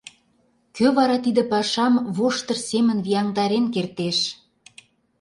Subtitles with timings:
[0.75, 4.17] Кӧ вара тиде пашам воштыр семын вияҥдарен кертеш?